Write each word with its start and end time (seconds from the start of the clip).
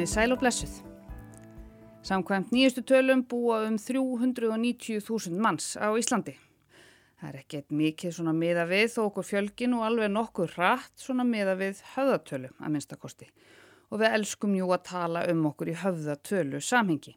Komið 0.00 0.14
sæl 0.14 0.32
og 0.32 0.38
blessuð. 0.40 0.76
Samkvæmt 2.08 2.54
nýjustu 2.56 2.80
tölum 2.88 3.20
búa 3.28 3.58
um 3.66 3.74
390.000 3.76 5.34
manns 5.36 5.74
á 5.76 5.92
Íslandi. 5.92 6.32
Það 7.20 7.28
er 7.28 7.36
ekkert 7.42 7.74
mikið 7.76 8.14
svona 8.16 8.32
miða 8.32 8.64
við 8.70 8.94
þó 8.94 9.02
okkur 9.02 9.26
fjölgin 9.28 9.74
og 9.76 9.84
alveg 9.84 10.08
nokkur 10.14 10.54
rætt 10.56 11.04
svona 11.04 11.26
miða 11.28 11.52
við 11.60 11.82
höfðatölu 11.98 12.48
að 12.48 12.72
minnstakosti. 12.78 13.28
Og 13.92 14.00
við 14.00 14.16
elskum 14.22 14.56
jú 14.56 14.72
að 14.72 14.86
tala 14.88 15.26
um 15.34 15.44
okkur 15.52 15.74
í 15.74 15.76
höfðatölu 15.82 16.62
samhengi. 16.64 17.12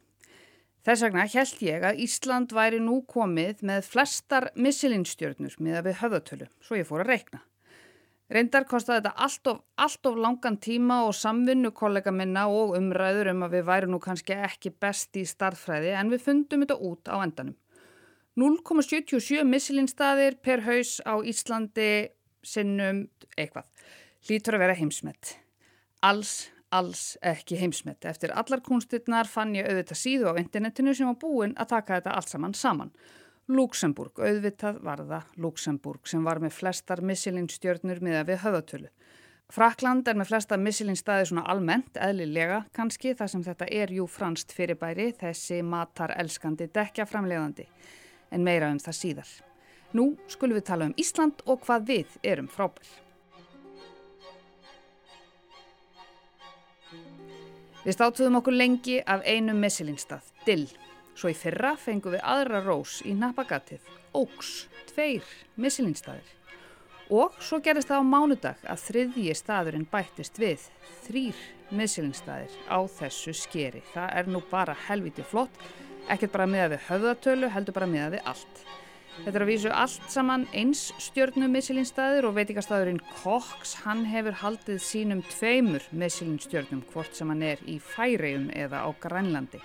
Þess 0.84 1.06
vegna 1.08 1.24
held 1.38 1.64
ég 1.64 1.88
að 1.88 2.04
Ísland 2.04 2.52
væri 2.52 2.84
nú 2.84 3.00
komið 3.08 3.64
með 3.64 3.88
flestar 3.94 4.50
missilinstjörnur 4.60 5.56
miða 5.56 5.86
við 5.88 6.02
höfðatölu, 6.04 6.52
svo 6.60 6.76
ég 6.76 6.92
fór 6.92 7.08
að 7.08 7.14
reikna. 7.14 7.46
Reyndar 8.32 8.64
kostiði 8.64 9.02
þetta 9.02 9.12
allt 9.26 9.48
of, 9.50 9.58
allt 9.76 10.08
of 10.08 10.16
langan 10.16 10.56
tíma 10.56 11.02
og 11.04 11.12
samvinnu 11.16 11.74
kollega 11.76 12.12
minna 12.14 12.46
og 12.48 12.72
umræður 12.78 13.34
um 13.34 13.44
að 13.44 13.58
við 13.58 13.66
væri 13.68 13.90
nú 13.92 14.00
kannski 14.00 14.38
ekki 14.46 14.72
best 14.80 15.16
í 15.20 15.26
starffræði 15.28 15.92
en 15.98 16.12
við 16.12 16.24
fundum 16.24 16.64
þetta 16.64 16.78
út 16.80 17.12
á 17.12 17.20
endanum. 17.20 17.58
0,77 18.40 19.44
missilinstaðir 19.46 20.40
per 20.42 20.64
haus 20.64 20.96
á 21.04 21.20
Íslandi 21.22 22.08
sinnum 22.42 23.04
eitthvað. 23.36 23.68
Lítur 24.30 24.56
að 24.56 24.64
vera 24.64 24.78
heimsmet. 24.78 25.36
Alls, 26.02 26.48
alls 26.72 27.04
ekki 27.22 27.60
heimsmet. 27.60 28.02
Eftir 28.08 28.32
allar 28.34 28.64
kunstirnar 28.64 29.28
fann 29.30 29.54
ég 29.54 29.68
auðvitað 29.68 30.00
síðu 30.00 30.32
á 30.32 30.40
internetinu 30.40 30.96
sem 30.96 31.12
var 31.12 31.20
búin 31.20 31.54
að 31.60 31.76
taka 31.76 32.00
þetta 32.00 32.16
allt 32.16 32.32
saman 32.32 32.56
saman. 32.56 32.90
Luxemburg, 33.44 34.16
auðvitað 34.16 34.78
var 34.80 35.02
það 35.04 35.32
Luxemburg 35.44 36.08
sem 36.08 36.22
var 36.24 36.38
með 36.40 36.54
flestar 36.56 37.02
missilinstjörnur 37.04 38.00
miða 38.00 38.22
við 38.24 38.38
höfðatölu. 38.40 38.88
Frakland 39.52 40.08
er 40.08 40.16
með 40.16 40.30
flesta 40.30 40.56
missilinstaði 40.56 41.26
svona 41.28 41.44
almennt, 41.52 41.98
eðlilega 42.00 42.62
kannski, 42.72 43.12
þar 43.12 43.28
sem 43.28 43.42
þetta 43.44 43.66
er 43.68 43.92
jú 43.92 44.06
franst 44.08 44.54
fyrirbæri, 44.56 45.10
þessi 45.20 45.60
matar 45.60 46.14
elskandi 46.16 46.70
dekja 46.72 47.04
framlegandi, 47.04 47.66
en 48.32 48.46
meira 48.46 48.70
um 48.72 48.80
það 48.80 48.96
síðar. 49.00 49.32
Nú 49.92 50.06
skulum 50.26 50.56
við 50.56 50.64
tala 50.70 50.88
um 50.88 50.96
Ísland 50.96 51.44
og 51.44 51.60
hvað 51.66 51.84
við 51.90 52.16
erum 52.24 52.48
frábær. 52.48 52.88
Við 57.84 57.92
státuðum 57.98 58.40
okkur 58.40 58.56
lengi 58.56 59.02
af 59.04 59.20
einum 59.28 59.60
missilinstað, 59.60 60.24
Dill. 60.48 60.70
Svo 61.14 61.30
í 61.30 61.36
fyrra 61.38 61.76
fengum 61.78 62.16
við 62.16 62.24
aðra 62.26 62.60
rós 62.64 62.98
í 63.06 63.12
nappagatið, 63.14 63.84
Óks, 64.14 64.66
tveir 64.90 65.26
missilinstaðir. 65.54 66.26
Og 67.14 67.34
svo 67.38 67.60
gerist 67.62 67.90
það 67.90 68.02
á 68.02 68.10
mánudag 68.10 68.62
að 68.66 68.82
þriðji 68.88 69.34
staðurinn 69.38 69.86
bættist 69.90 70.38
við, 70.40 70.64
þrýr 71.04 71.42
missilinstaðir 71.70 72.54
á 72.66 72.78
þessu 72.96 73.34
skeri. 73.36 73.84
Það 73.92 74.16
er 74.18 74.30
nú 74.34 74.40
bara 74.50 74.74
helviti 74.88 75.22
flott, 75.26 75.54
ekkert 76.10 76.34
bara 76.34 76.48
miða 76.50 76.72
við 76.74 76.88
höfðatölu, 76.88 77.52
heldur 77.52 77.78
bara 77.78 77.90
miða 77.90 78.10
við 78.16 78.26
allt. 78.32 78.64
Þetta 79.14 79.36
er 79.38 79.44
að 79.44 79.50
vísu 79.52 79.70
allt 79.70 80.10
saman 80.10 80.48
eins 80.50 80.88
stjórnum 80.98 81.52
missilinstaðir 81.54 82.26
og 82.26 82.34
veitikastæðurinn 82.40 83.02
Cox, 83.20 83.76
hann 83.84 84.02
hefur 84.10 84.40
haldið 84.40 84.82
sínum 84.82 85.22
tveimur 85.30 85.86
missilinstjórnum 85.94 86.82
hvort 86.90 87.14
sem 87.14 87.30
hann 87.30 87.44
er 87.46 87.62
í 87.70 87.78
Færium 87.78 88.48
eða 88.50 88.82
á 88.82 88.90
Grænlandi 88.98 89.62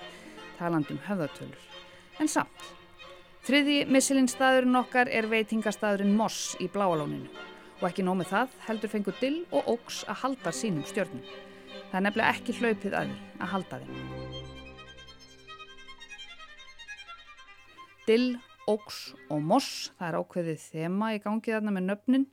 talandum 0.60 1.00
höfðatölur. 1.08 1.62
En 2.20 2.30
samt, 2.30 2.66
þriði 3.48 3.86
missilinstaðurinn 3.90 4.80
okkar 4.82 5.10
er 5.12 5.30
veitingastaðurinn 5.32 6.18
Moss 6.20 6.58
í 6.60 6.68
Bláalóninu 6.72 7.30
og 7.80 7.86
ekki 7.88 8.04
nómið 8.04 8.34
það 8.34 8.58
heldur 8.66 8.92
fengur 8.92 9.16
Dill 9.22 9.38
og 9.56 9.70
Óks 9.72 10.02
að 10.12 10.20
halda 10.26 10.52
sínum 10.56 10.84
stjórnum. 10.88 11.24
Það 11.90 11.96
er 12.00 12.06
nefnilega 12.06 12.34
ekki 12.36 12.56
hlaupið 12.60 12.98
að 13.00 13.14
því 13.14 13.20
að 13.40 13.52
halda 13.54 13.80
þeim. 13.80 14.40
Dill, 18.10 18.30
Óks 18.70 19.00
og 19.32 19.40
Moss, 19.46 19.94
það 19.98 20.10
er 20.10 20.20
ákveðið 20.20 20.68
þema 20.68 21.14
í 21.16 21.22
gangið 21.24 21.56
þarna 21.56 21.74
með 21.78 21.88
nöfnin 21.88 22.28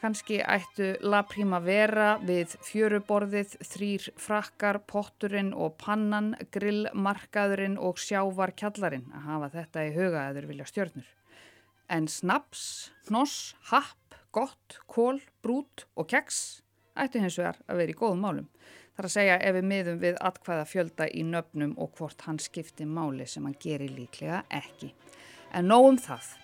Kanski 0.00 0.38
ættu 0.40 0.94
La 1.04 1.18
Primavera 1.28 2.14
við 2.24 2.54
fjöruborðið, 2.64 3.58
þrýr 3.68 4.06
frakkar, 4.16 4.78
potturinn 4.88 5.50
og 5.52 5.74
pannan, 5.82 6.30
grillmarkaðurinn 6.56 7.76
og 7.76 8.00
sjávarkjallarinn 8.00 9.10
að 9.12 9.26
hafa 9.26 9.50
þetta 9.58 9.84
í 9.84 9.92
huga 9.98 10.22
eða 10.30 10.46
vilja 10.48 10.68
stjörnur. 10.70 11.10
En 11.92 12.08
snaps, 12.08 12.64
hnoss, 13.10 13.52
happ, 13.68 14.16
gott, 14.32 14.80
kól, 14.88 15.20
brút 15.44 15.84
og 16.00 16.08
keks 16.08 16.62
ættu 16.96 17.20
hins 17.20 17.36
vegar 17.36 17.60
að 17.68 17.82
vera 17.82 17.92
í 17.92 18.00
góðum 18.00 18.24
málum. 18.24 18.50
Það 18.96 19.04
er 19.04 19.08
að 19.10 19.16
segja 19.18 19.40
ef 19.44 19.56
við 19.58 19.68
miðum 19.74 20.00
við 20.00 20.20
atkvæða 20.30 20.68
fjölda 20.70 21.10
í 21.12 21.26
nöfnum 21.28 21.76
og 21.76 21.92
hvort 21.98 22.24
hann 22.24 22.40
skipti 22.40 22.88
máli 22.88 23.28
sem 23.28 23.44
hann 23.44 23.60
gerir 23.60 23.92
líklega 23.92 24.46
ekki. 24.48 24.94
En 25.52 25.68
nógum 25.68 26.00
það. 26.00 26.38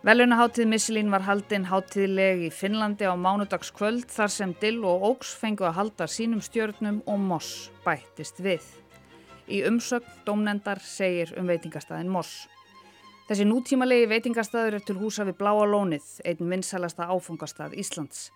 Velunaháttíð 0.00 0.64
Missilín 0.64 1.10
var 1.12 1.26
haldinn 1.26 1.66
háttíðleg 1.68 2.46
í 2.46 2.48
Finnlandi 2.56 3.04
á 3.04 3.12
mánudagskvöld 3.20 4.06
þar 4.08 4.30
sem 4.32 4.54
Dill 4.56 4.78
og 4.88 5.02
Óks 5.04 5.34
fengu 5.36 5.66
að 5.68 5.74
halda 5.76 6.06
sínum 6.08 6.40
stjörnum 6.40 7.02
og 7.04 7.18
Moss 7.20 7.66
bættist 7.84 8.40
við. 8.40 8.64
Í 9.44 9.60
umsögn 9.68 10.08
domnendar 10.24 10.80
segir 10.80 11.34
um 11.36 11.52
veitingastæðin 11.52 12.08
Moss. 12.08 12.46
Þessi 13.28 13.44
nútímalegi 13.44 14.08
veitingastæður 14.08 14.78
er 14.78 14.86
til 14.88 14.96
húsa 15.02 15.26
við 15.28 15.36
Bláa 15.42 15.68
Lónið, 15.68 16.06
einn 16.24 16.48
vinsælasta 16.48 17.12
áfungastað 17.12 17.76
Íslands. 17.76 18.30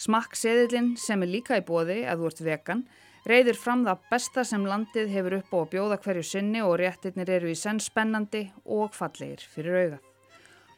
Smakkseðilinn 0.00 0.94
sem 0.96 1.20
er 1.20 1.34
líka 1.36 1.60
í 1.60 1.66
bóði, 1.68 2.06
að 2.08 2.22
þú 2.22 2.30
ert 2.30 2.44
vegan, 2.48 2.86
reyðir 3.28 3.60
fram 3.60 3.84
það 3.84 4.08
besta 4.08 4.46
sem 4.48 4.64
landið 4.64 5.12
hefur 5.12 5.42
upp 5.42 5.52
á 5.52 5.58
að 5.60 5.72
bjóða 5.76 6.00
hverju 6.00 6.24
sinni 6.32 6.64
og 6.64 6.78
réttirnir 6.80 7.36
eru 7.36 7.52
í 7.52 7.60
senn 7.60 7.76
spennandi 7.76 8.46
og 8.64 8.96
fallegir 8.96 9.44
fyrir 9.44 9.84
augað. 9.84 10.09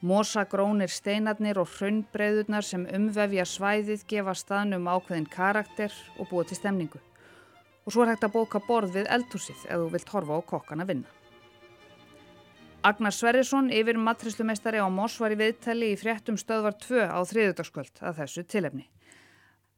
Mósagrónir 0.03 0.91
steinarnir 0.91 1.61
og 1.63 1.69
hraunbreyðurnar 1.77 2.67
sem 2.67 2.89
umvefja 2.91 3.45
svæðið 3.47 4.01
gefa 4.11 4.33
staðnum 4.35 4.89
ákveðin 4.91 5.29
karakter 5.31 5.95
og 6.19 6.27
búa 6.33 6.43
til 6.43 6.59
stemningu. 6.59 6.99
Og 7.87 7.95
svo 7.95 8.03
er 8.03 8.11
hægt 8.11 8.27
að 8.27 8.35
bóka 8.35 8.59
borð 8.67 8.97
við 8.99 9.11
eldhúsið 9.15 9.61
ef 9.69 9.79
þú 9.79 9.91
vilt 9.93 10.11
horfa 10.11 10.39
á 10.39 10.49
kokkan 10.51 10.83
að 10.83 10.91
vinna. 10.91 11.13
Agnar 12.83 13.15
Sverrisson, 13.15 13.71
yfir 13.71 13.95
matrislumestari 13.95 14.83
á 14.83 14.91
Mós 14.91 15.21
var 15.23 15.31
í 15.31 15.39
viðtali 15.39 15.93
í 15.93 16.01
fréttum 16.01 16.35
stöðvar 16.35 16.75
2 16.83 17.07
á 17.07 17.19
þriðudagskvöld 17.23 18.03
að 18.03 18.19
þessu 18.25 18.43
tilefni. 18.43 18.89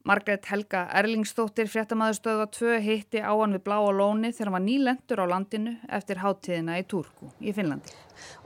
Margret 0.08 0.48
Helga 0.48 0.86
Erlingsdóttir, 1.00 1.68
fréttamaðurstöða 1.68 2.48
2, 2.52 2.78
hitti 2.84 3.20
á 3.20 3.32
hann 3.32 3.56
við 3.56 3.62
Bláa 3.68 3.92
Lóni 3.92 4.32
þegar 4.32 4.50
hann 4.50 4.56
var 4.56 4.64
nýlendur 4.64 5.20
á 5.20 5.26
landinu 5.28 5.76
eftir 5.88 6.24
háttíðina 6.24 6.80
í 6.80 6.88
Turku 6.88 7.28
í 7.40 7.52
Finnlandi. 7.56 7.92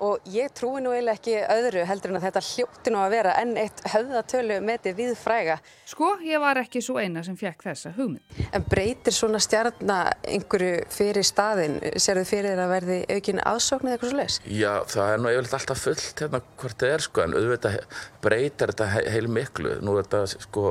Og 0.04 0.24
ég 0.32 0.52
trúi 0.54 0.82
nú 0.82 0.92
eiginlega 0.94 1.18
ekki 1.18 1.34
öðru 1.42 1.84
heldur 1.88 2.12
en 2.12 2.18
að 2.20 2.26
þetta 2.28 2.42
hljótti 2.48 2.92
nú 2.92 2.98
að 3.02 3.14
vera 3.16 3.34
enn 3.40 3.56
eitt 3.60 3.82
höfðatölu 3.92 4.60
meti 4.64 4.92
við 4.96 5.14
fræga. 5.18 5.58
Sko, 5.88 6.16
ég 6.24 6.40
var 6.42 6.60
ekki 6.62 6.82
svo 6.84 6.98
eina 7.00 7.22
sem 7.26 7.36
fekk 7.38 7.62
þessa 7.68 7.92
hugmynd. 7.96 8.22
En 8.54 8.62
breytir 8.68 9.14
svona 9.14 9.40
stjarnar 9.42 10.14
einhverju 10.26 10.84
fyrir 10.92 11.26
staðin? 11.26 11.78
Ser 12.00 12.20
þau 12.20 12.28
fyrir 12.28 12.58
að 12.58 12.72
verði 12.74 12.98
aukin 13.14 13.42
aðsókn 13.44 13.88
eða 13.88 13.96
eitthvað 13.96 14.12
svo 14.12 14.18
leiðis? 14.20 14.38
Já, 14.46 14.72
það 14.94 15.12
er 15.12 15.18
nú 15.22 15.30
eiginlega 15.32 15.58
alltaf 15.58 15.82
fullt 15.84 16.22
hérna 16.22 16.42
hvort 16.58 16.78
það 16.82 16.94
er 16.94 17.06
sko, 17.06 17.18
en 17.24 17.36
auðvitað 17.38 17.78
breytir 18.22 18.72
þetta 18.72 18.86
heil 18.88 19.28
miklu. 19.32 19.70
Nú 19.84 19.90
er 19.98 20.04
þetta 20.06 20.42
sko 20.46 20.64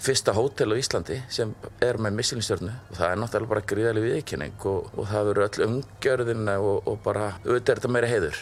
fyrsta 0.00 0.32
hótel 0.36 0.72
á 0.72 0.80
Íslandi 0.80 1.18
sem 1.32 1.48
er 1.84 1.96
með 2.00 2.12
missilinstjörnu 2.20 2.72
og 2.72 2.94
það 2.98 3.08
er 3.10 3.18
náttúrulega 3.20 3.52
bara 3.54 3.68
gríðarlega 3.72 4.06
viðkynning 4.16 4.56
og, 4.70 4.80
og 4.96 5.04
það 5.10 5.30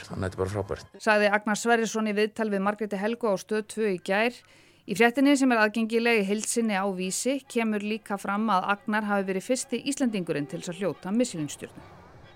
þannig 0.06 0.22
að 0.22 0.28
þetta 0.28 0.38
er 0.38 0.42
bara 0.42 0.54
frábært. 0.54 0.96
Saði 1.02 1.28
Agnar 1.38 1.58
Sverrisson 1.58 2.10
í 2.10 2.14
viðtal 2.16 2.48
við 2.52 2.64
Margreti 2.64 3.00
Helgo 3.00 3.34
á 3.34 3.36
stöð 3.40 3.66
2 3.74 3.90
í 3.90 3.98
gær. 4.06 4.38
Í 4.88 4.96
fréttinni 4.96 5.34
sem 5.36 5.50
er 5.52 5.60
aðgengileg 5.60 6.22
í 6.22 6.26
heilsinni 6.30 6.78
á 6.78 6.86
vísi 6.96 7.38
kemur 7.50 7.84
líka 7.84 8.16
fram 8.20 8.46
að 8.54 8.70
Agnar 8.72 9.08
hafi 9.08 9.26
verið 9.28 9.44
fyrsti 9.50 9.82
Íslandingurinn 9.92 10.48
til 10.48 10.62
þess 10.62 10.72
að 10.72 10.80
hljóta 10.80 11.12
missilinstjórnu. 11.12 11.82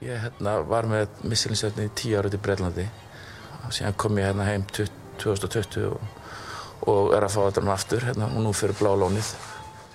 Ég 0.04 0.20
hérna, 0.26 0.58
var 0.68 0.88
með 0.90 1.22
missilinstjórnu 1.24 1.86
í 1.86 1.94
tíu 1.96 2.18
árið 2.20 2.36
í 2.36 2.42
Breitlandi 2.44 2.84
og 3.62 3.72
síðan 3.72 3.96
kom 3.96 4.20
ég 4.20 4.28
hérna 4.28 4.50
heim 4.50 4.66
2020 4.74 5.88
og, 5.94 6.04
og 6.92 7.16
er 7.16 7.24
að 7.24 7.38
fá 7.38 7.40
þetta 7.46 7.64
nú 7.64 7.72
aftur 7.72 8.04
hérna, 8.10 8.28
og 8.28 8.44
nú 8.44 8.52
fyrir 8.56 8.76
blá 8.82 8.92
lónið. 9.00 9.32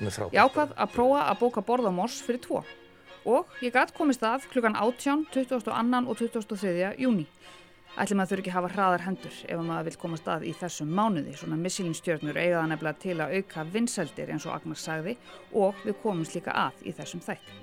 Ég 0.01 0.41
ákvað 0.41 0.73
að 0.77 0.91
prófa 0.93 1.23
að 1.27 1.39
bóka 1.41 1.65
borð 1.65 1.89
á 1.89 1.93
Mors 1.93 2.19
fyrir 2.25 2.41
tvo 2.41 2.63
og 3.25 3.47
ég 3.63 3.73
gætt 3.73 3.95
komist 3.97 4.23
að 4.25 4.45
klukkan 4.51 4.77
18, 4.77 5.25
22. 5.33 5.71
og 6.07 6.17
23. 6.17 6.93
júni. 7.01 7.27
Ætlum 7.97 8.19
að 8.21 8.29
þau 8.29 8.37
ekki 8.37 8.51
hafa 8.53 8.69
hraðar 8.69 9.03
hendur 9.07 9.37
ef 9.49 9.61
maður 9.65 9.87
vil 9.87 9.99
komast 10.03 10.27
að 10.29 10.43
í 10.45 10.51
þessum 10.53 10.91
mánuði. 10.93 11.31
Svona 11.33 11.57
missilinstjörnur 11.57 12.37
eigaða 12.37 12.67
nefnilega 12.69 13.01
til 13.01 13.15
að 13.17 13.33
auka 13.39 13.63
vinsældir 13.73 14.29
eins 14.33 14.45
og 14.45 14.53
Agnar 14.53 14.77
sagði 14.77 15.15
og 15.57 15.79
við 15.81 15.97
komumst 16.03 16.35
líka 16.37 16.53
að 16.53 16.83
í 16.85 16.93
þessum 16.93 17.23
þætti. 17.25 17.55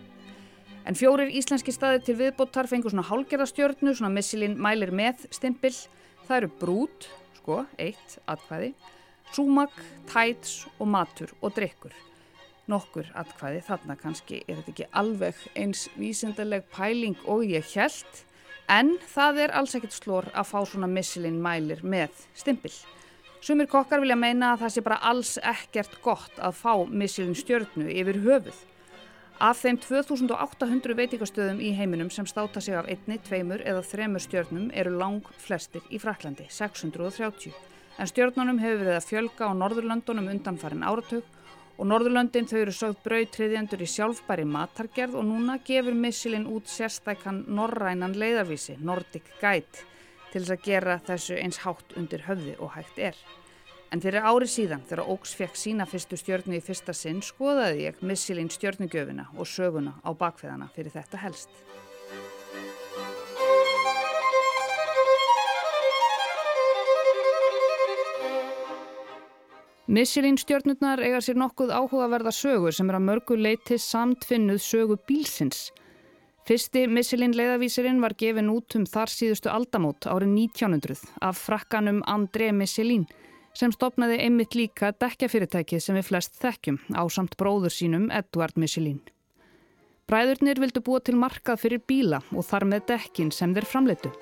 En 0.84 0.98
fjórir 0.98 1.30
íslenski 1.30 1.72
staðir 1.72 2.02
til 2.04 2.16
viðbóttar 2.18 2.66
fengur 2.68 2.90
svona 2.92 3.06
hálgerðastjörnu, 3.08 3.94
svona 3.94 4.10
missilin 4.12 4.58
mælir 4.58 4.90
með 4.92 5.22
stimpil. 5.32 5.72
Það 6.26 6.36
eru 6.40 6.50
brút, 6.64 7.06
sko, 7.38 7.60
eitt, 7.78 8.18
atkvæði, 8.26 8.72
súmak, 9.36 9.78
tæts 10.10 10.64
og 10.80 10.90
matur 10.90 11.30
og 11.40 11.54
drikkur. 11.54 11.94
Nokkur 12.70 13.10
atkvæði. 13.18 13.62
Þarna 13.68 13.96
kannski 14.00 14.42
er 14.46 14.60
þetta 14.60 14.72
ekki 14.74 14.88
alveg 15.00 15.42
eins 15.54 15.86
vísindaleg 15.98 16.66
pæling 16.74 17.16
og 17.30 17.44
ég 17.48 17.66
held 17.74 18.24
en 18.72 18.94
það 19.12 19.40
er 19.44 19.54
alls 19.58 19.74
ekkert 19.76 19.96
slór 19.96 20.28
að 20.32 20.50
fá 20.50 20.58
svona 20.68 20.88
missilinn 20.88 21.40
mælir 21.42 21.82
með 21.84 22.24
stimpil. 22.36 22.72
Sumir 23.44 23.68
kokkar 23.68 24.00
vilja 24.00 24.16
meina 24.16 24.54
að 24.54 24.62
það 24.62 24.70
sé 24.72 24.82
bara 24.86 25.02
alls 25.04 25.34
ekkert 25.36 25.98
gott 26.04 26.38
að 26.40 26.54
fá 26.62 26.72
missilinn 26.88 27.36
stjörnu 27.36 27.90
yfir 27.92 28.22
höfuð. 28.24 28.62
Af 29.42 29.60
þeim 29.60 29.76
2800 29.82 30.94
veitingastöðum 30.96 31.60
í 31.60 31.72
heiminum 31.76 32.08
sem 32.14 32.24
státa 32.30 32.62
sig 32.62 32.76
af 32.78 32.88
einni, 32.88 33.18
tveimur 33.18 33.60
eða 33.66 33.82
þremur 33.84 34.22
stjörnum 34.22 34.70
eru 34.72 34.94
lang 34.96 35.26
flestir 35.42 35.82
í 35.90 35.98
Fraklandi, 36.00 36.46
630. 36.48 37.52
En 37.98 38.08
stjörnunum 38.08 38.62
hefur 38.62 38.80
verið 38.80 38.96
að 38.96 39.08
fjölga 39.10 39.50
á 39.50 39.58
Norðurlöndunum 39.58 40.30
undanfarin 40.32 40.86
áratug 40.86 41.26
og 41.74 41.88
Norðurlöndin 41.90 42.46
þau 42.46 42.58
eru 42.60 42.74
sögð 42.74 43.00
brautriðjandur 43.04 43.82
í 43.82 43.88
sjálfbæri 43.90 44.44
matargerð 44.46 45.18
og 45.18 45.26
núna 45.26 45.56
gefur 45.66 45.96
Missilin 45.98 46.46
út 46.50 46.70
sérstækan 46.70 47.42
norrænan 47.50 48.14
leiðarvísi, 48.18 48.76
Nordic 48.78 49.32
Guide, 49.40 49.82
til 50.30 50.42
þess 50.42 50.54
að 50.54 50.68
gera 50.68 51.00
þessu 51.06 51.38
eins 51.40 51.62
hátt 51.64 51.96
undir 51.98 52.26
höfði 52.28 52.54
og 52.58 52.74
hægt 52.76 53.00
er. 53.10 53.18
En 53.94 54.02
fyrir 54.02 54.26
ári 54.26 54.46
síðan 54.50 54.82
þegar 54.86 55.10
Óks 55.12 55.34
fekk 55.38 55.58
sína 55.58 55.86
fyrstu 55.86 56.18
stjörnu 56.18 56.56
í 56.58 56.62
fyrsta 56.64 56.94
sinn 56.96 57.20
skoðaði 57.22 57.88
ég 57.88 58.00
Missilin 58.02 58.50
stjörnugjöfina 58.50 59.28
og 59.34 59.46
söguna 59.46 59.98
á 60.02 60.10
bakveðana 60.10 60.70
fyrir 60.74 60.94
þetta 60.94 61.20
helst. 61.22 61.50
Michelin 69.86 70.38
stjörnurnar 70.40 71.02
eiga 71.04 71.18
sér 71.20 71.36
nokkuð 71.36 71.68
áhugaverða 71.76 72.30
sögur 72.32 72.72
sem 72.72 72.88
er 72.88 72.96
að 72.96 73.04
mörgu 73.04 73.36
leiti 73.36 73.76
samtfinnuð 73.76 74.62
sögu 74.64 74.96
bílsins. 75.04 75.66
Fyrsti 76.48 76.86
Michelin 76.88 77.36
leiðavísirinn 77.36 78.00
var 78.00 78.16
gefin 78.16 78.48
út 78.48 78.78
um 78.78 78.86
þar 78.88 79.12
síðustu 79.12 79.52
aldamót 79.52 80.08
árið 80.08 80.32
1900 80.32 81.04
af 81.20 81.36
frakkanum 81.36 82.00
André 82.08 82.48
Michelin 82.56 83.04
sem 83.52 83.76
stopnaði 83.76 84.22
einmitt 84.24 84.56
líka 84.56 84.94
dekkjafyrirtæki 84.96 85.76
sem 85.80 86.00
við 86.00 86.08
flest 86.08 86.40
þekkjum 86.40 86.80
á 86.96 87.04
samt 87.12 87.36
bróður 87.36 87.76
sínum 87.76 88.08
Edvard 88.08 88.56
Michelin. 88.56 89.02
Bræðurnir 90.08 90.64
vildu 90.64 90.80
búa 90.80 91.04
til 91.04 91.20
markað 91.20 91.60
fyrir 91.60 91.84
bíla 91.84 92.24
og 92.32 92.48
þar 92.48 92.72
með 92.72 92.88
dekkin 92.94 93.32
sem 93.32 93.52
þeir 93.52 93.68
framleitu. 93.68 94.16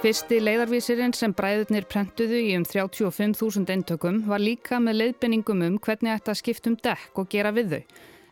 Fyrsti 0.00 0.38
leiðarvísirinn 0.40 1.12
sem 1.12 1.34
bræðurnir 1.36 1.84
prentuðu 1.84 2.38
í 2.40 2.54
um 2.56 2.62
35.000 2.64 3.68
eintökum 3.68 4.22
var 4.30 4.40
líka 4.40 4.78
með 4.80 4.96
leiðbenningum 4.96 5.60
um 5.66 5.76
hvernig 5.76 6.14
ætti 6.14 6.32
að 6.32 6.38
skiptum 6.38 6.76
dekk 6.80 7.20
og 7.20 7.28
gera 7.28 7.52
við 7.52 7.74
þau. 7.74 7.82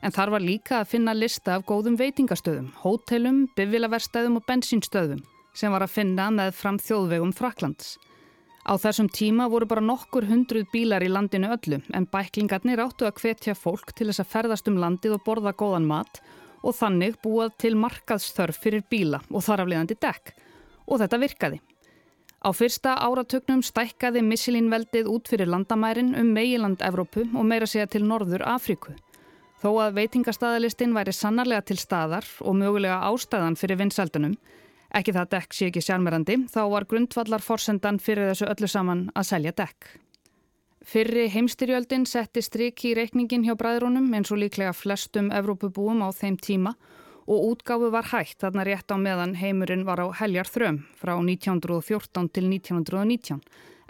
En 0.00 0.14
þar 0.16 0.32
var 0.32 0.46
líka 0.46 0.78
að 0.78 0.88
finna 0.94 1.12
lista 1.12 1.58
af 1.58 1.66
góðum 1.68 1.98
veitingastöðum, 2.00 2.70
hótelum, 2.80 3.42
bifilaverstæðum 3.52 4.40
og 4.40 4.46
bensinstöðum 4.48 5.20
sem 5.52 5.76
var 5.76 5.84
að 5.84 5.92
finna 5.98 6.30
með 6.38 6.54
fram 6.56 6.80
þjóðvegum 6.80 7.36
Fraklands. 7.36 7.98
Á 8.64 8.72
þessum 8.80 9.12
tíma 9.12 9.50
voru 9.52 9.68
bara 9.68 9.84
nokkur 9.84 10.24
hundruð 10.24 10.72
bílar 10.72 11.04
í 11.04 11.12
landinu 11.12 11.52
öllu 11.52 11.82
en 11.92 12.08
bæklingarnir 12.08 12.80
áttu 12.80 13.04
að 13.04 13.20
hvetja 13.20 13.52
fólk 13.52 13.92
til 13.92 14.08
þess 14.08 14.24
að 14.24 14.32
ferðast 14.32 14.72
um 14.72 14.80
landið 14.80 15.20
og 15.20 15.24
borða 15.28 15.52
góðan 15.52 15.92
mat 15.92 16.24
og 16.64 16.80
þannig 16.80 17.20
búað 17.20 17.58
til 17.60 17.76
markaðsþörf 17.76 18.64
fyrir 18.64 18.88
bíla 18.88 19.20
og 19.28 19.44
þar 19.44 19.66
afliðandi 19.68 20.00
dekk 20.00 20.38
og 20.88 21.02
þetta 21.02 21.20
virkaði. 21.22 21.60
Á 22.38 22.54
fyrsta 22.54 22.94
áratögnum 23.02 23.64
stækkaði 23.66 24.22
Michelin-veldið 24.22 25.08
út 25.10 25.28
fyrir 25.30 25.50
landamærin 25.50 26.14
um 26.14 26.28
meiland 26.32 26.82
Evrópu 26.86 27.24
og 27.34 27.46
meira 27.46 27.66
segja 27.66 27.88
til 27.90 28.04
Norður 28.06 28.44
Afríku. 28.46 28.94
Þó 29.58 29.72
að 29.82 29.96
veitingastæðalistinn 29.96 30.94
væri 30.94 31.12
sannarlega 31.12 31.64
til 31.66 31.80
staðar 31.82 32.26
og 32.46 32.54
mögulega 32.60 33.00
ástæðan 33.08 33.58
fyrir 33.58 33.80
vinsaldunum, 33.80 34.36
ekki 34.94 35.16
það 35.16 35.32
dekk 35.32 35.56
sé 35.56 35.70
ekki 35.70 35.82
sjálfmerandi, 35.82 36.36
þá 36.46 36.60
var 36.70 36.86
grundvallar 36.86 37.42
forsendan 37.42 37.98
fyrir 37.98 38.30
þessu 38.30 38.46
öllu 38.52 38.70
saman 38.70 39.08
að 39.18 39.28
selja 39.32 39.54
dekk. 39.58 39.90
Fyrri 40.88 41.26
heimstyrjöldin 41.34 42.06
setti 42.06 42.40
stryk 42.40 42.84
í 42.86 42.94
reikningin 42.96 43.42
hjá 43.44 43.58
bræðrúnum 43.58 44.06
eins 44.14 44.30
og 44.30 44.38
líklega 44.40 44.70
flestum 44.72 45.32
Evrópubúum 45.34 46.06
á 46.06 46.08
þeim 46.14 46.38
tíma 46.38 46.76
og 46.78 46.86
útgáfu 47.36 47.90
var 47.92 48.08
hægt 48.08 48.40
þarna 48.40 48.64
rétt 48.64 48.88
á 48.88 48.96
meðan 48.96 49.34
heimurinn 49.36 49.84
var 49.84 50.00
á 50.00 50.08
heljar 50.16 50.48
þröm 50.48 50.78
frá 50.96 51.12
1914 51.20 52.30
til 52.32 52.48
1919 52.48 53.42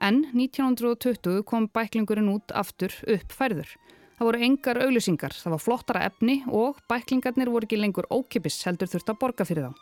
en 0.02 0.24
1920 0.34 1.44
kom 1.46 1.68
bæklingurinn 1.70 2.32
út 2.32 2.54
aftur 2.54 2.94
upp 3.06 3.34
færður. 3.34 3.70
Það 4.18 4.26
voru 4.26 4.42
engar 4.42 4.80
auglýsingar, 4.82 5.34
það 5.34 5.54
var 5.54 5.62
flottara 5.62 6.06
efni 6.10 6.40
og 6.50 6.78
bæklingarnir 6.90 7.50
voru 7.54 7.68
ekki 7.68 7.78
lengur 7.78 8.10
ókipis 8.10 8.58
heldur 8.66 8.90
þurft 8.90 9.12
að 9.14 9.20
borga 9.22 9.46
fyrir 9.46 9.68
þá. 9.68 9.74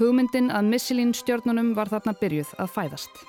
Hugmyndin 0.00 0.50
að 0.50 0.72
Michelin 0.72 1.12
stjórnunum 1.14 1.76
var 1.78 1.92
þarna 1.92 2.16
byrjuð 2.18 2.56
að 2.58 2.74
fæðast. 2.74 3.22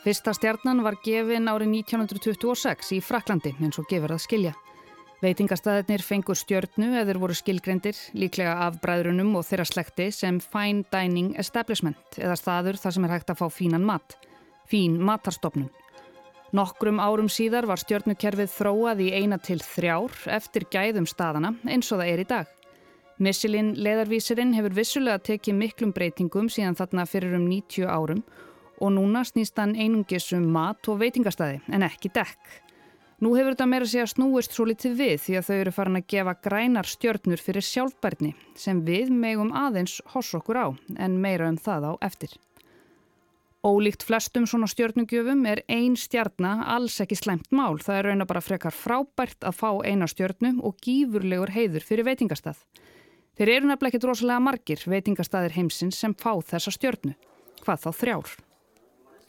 Fyrsta 0.00 0.32
stjarnan 0.32 0.78
var 0.80 0.96
gefin 1.04 1.50
árið 1.52 1.74
1926 1.82 2.94
í 2.96 3.00
Fraklandi 3.04 3.50
eins 3.60 3.76
og 3.76 3.84
gefur 3.90 4.14
að 4.14 4.22
skilja. 4.24 4.54
Veitingastæðinir 5.20 6.00
fengur 6.00 6.38
stjörnu 6.40 6.94
eða 7.02 7.18
voru 7.20 7.36
skilgrendir 7.36 7.98
líklega 8.16 8.54
af 8.64 8.78
bræðrunum 8.80 9.34
og 9.36 9.44
þeirra 9.44 9.68
slekti 9.68 10.08
sem 10.16 10.40
Fine 10.40 10.88
Dining 10.88 11.36
Establishment 11.36 12.16
eða 12.16 12.38
staður 12.40 12.80
þar 12.80 12.96
sem 12.96 13.04
er 13.04 13.14
hægt 13.18 13.34
að 13.34 13.42
fá 13.42 13.52
fínan 13.52 13.84
mat, 13.84 14.16
fín 14.64 14.96
matarstofnun. 15.04 15.68
Nokkrum 16.56 16.96
árum 16.96 17.28
síðar 17.28 17.68
var 17.68 17.84
stjörnukerfið 17.84 18.56
þróað 18.56 19.04
í 19.04 19.12
eina 19.20 19.36
til 19.36 19.60
þrjár 19.60 20.16
eftir 20.32 20.64
gæðum 20.72 21.04
staðana 21.12 21.58
eins 21.68 21.92
og 21.92 22.00
það 22.00 22.14
er 22.14 22.24
í 22.24 22.30
dag. 22.32 22.60
Missilinn 23.20 23.74
leðarvísirinn 23.76 24.56
hefur 24.56 24.80
vissulega 24.80 25.20
tekið 25.28 25.60
miklum 25.60 25.92
breytingum 25.92 26.48
síðan 26.48 26.80
þarna 26.80 27.04
fyrir 27.04 27.36
um 27.36 27.50
90 27.52 27.84
árum 27.84 28.24
og 28.80 28.92
núna 28.96 29.22
snýst 29.28 29.60
hann 29.60 29.76
einungis 29.76 30.32
um 30.36 30.48
mat 30.50 30.88
og 30.88 31.00
veitingastæði 31.02 31.60
en 31.68 31.86
ekki 31.86 32.10
dekk. 32.16 32.58
Nú 33.20 33.34
hefur 33.36 33.52
þetta 33.52 33.68
meira 33.68 33.84
sig 33.84 34.00
að 34.00 34.14
snúist 34.14 34.54
svo 34.56 34.64
litið 34.64 34.94
við 34.96 35.16
því 35.20 35.34
að 35.36 35.48
þau 35.48 35.56
eru 35.58 35.72
farin 35.76 35.98
að 35.98 36.06
gefa 36.08 36.32
grænar 36.40 36.88
stjörnur 36.88 37.42
fyrir 37.44 37.66
sjálfbærni 37.66 38.30
sem 38.56 38.80
við 38.86 39.10
megum 39.12 39.52
aðeins 39.52 39.98
hoss 40.14 40.32
okkur 40.38 40.56
á 40.56 40.66
en 40.96 41.20
meira 41.20 41.50
um 41.52 41.60
það 41.60 41.90
á 41.90 41.92
eftir. 42.08 42.32
Ólíkt 43.60 44.06
flestum 44.08 44.46
svona 44.48 44.70
stjörnugjöfum 44.72 45.44
er 45.44 45.60
ein 45.68 45.98
stjarnar 46.00 46.64
alls 46.64 46.96
ekki 47.04 47.18
slæmt 47.20 47.50
mál. 47.52 47.76
Það 47.76 47.98
er 47.98 48.06
raun 48.08 48.24
að 48.24 48.30
bara 48.32 48.40
frekar 48.40 48.72
frábært 48.72 49.44
að 49.44 49.58
fá 49.58 49.68
eina 49.84 50.08
stjörnu 50.08 50.56
og 50.64 50.80
gífurlegur 50.80 51.52
heiður 51.52 51.84
fyrir 51.84 52.08
veitingastað. 52.08 52.56
Þeir 53.36 53.58
eru 53.58 53.68
nefnilega 53.68 53.92
ekki 53.92 54.06
drosalega 54.06 54.46
margir 54.48 54.86
veitingastaðir 54.88 55.58
heimsins 55.58 56.00
sem 56.00 56.16
fá 56.16 56.32
þessa 56.40 56.72
stjörnu. 56.72 57.18
Hvað 57.60 57.84
þá 57.84 57.90
þrjár? 58.00 58.38